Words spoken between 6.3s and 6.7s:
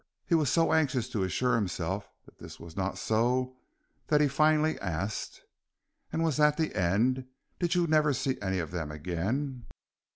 that